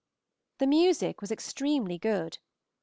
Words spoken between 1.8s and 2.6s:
good.